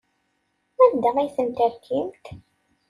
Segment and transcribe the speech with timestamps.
[0.83, 2.25] Anda ay ten-terkimt?